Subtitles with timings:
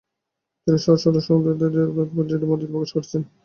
[0.67, 3.21] তিনি সহজ সরল ভাষায় সহৃদয়তার সংগে তাৎপর্যমণ্ডিত করে প্রকাশ করেছেন।